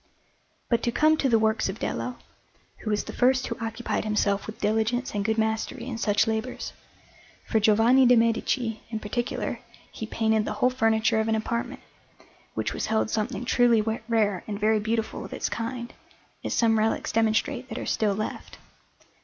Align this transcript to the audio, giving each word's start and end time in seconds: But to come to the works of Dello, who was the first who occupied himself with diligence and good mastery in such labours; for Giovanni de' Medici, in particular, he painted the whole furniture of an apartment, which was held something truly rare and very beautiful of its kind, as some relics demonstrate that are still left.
But 0.67 0.81
to 0.81 0.91
come 0.91 1.15
to 1.17 1.29
the 1.29 1.37
works 1.37 1.69
of 1.69 1.77
Dello, 1.77 2.15
who 2.77 2.89
was 2.89 3.03
the 3.03 3.13
first 3.13 3.45
who 3.45 3.57
occupied 3.63 4.03
himself 4.03 4.47
with 4.47 4.59
diligence 4.59 5.13
and 5.13 5.23
good 5.23 5.37
mastery 5.37 5.85
in 5.85 5.99
such 5.99 6.25
labours; 6.25 6.73
for 7.45 7.59
Giovanni 7.59 8.07
de' 8.07 8.15
Medici, 8.15 8.81
in 8.89 8.97
particular, 8.99 9.59
he 9.91 10.07
painted 10.07 10.43
the 10.45 10.53
whole 10.53 10.71
furniture 10.71 11.19
of 11.19 11.27
an 11.27 11.35
apartment, 11.35 11.81
which 12.55 12.73
was 12.73 12.87
held 12.87 13.11
something 13.11 13.45
truly 13.45 13.79
rare 14.07 14.43
and 14.47 14.59
very 14.59 14.79
beautiful 14.79 15.23
of 15.23 15.33
its 15.33 15.49
kind, 15.49 15.93
as 16.43 16.55
some 16.55 16.79
relics 16.79 17.11
demonstrate 17.11 17.69
that 17.69 17.77
are 17.77 17.85
still 17.85 18.15
left. 18.15 18.57